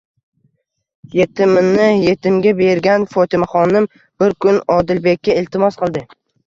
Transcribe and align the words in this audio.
Yetimini 1.19 1.85
yetimga 2.07 2.55
bergan 2.63 3.07
Fotimaxonim 3.15 3.89
bir 4.01 4.39
kun 4.49 4.63
Odilbekka 4.81 5.43
iltimos 5.45 5.83
qildi 5.85 6.07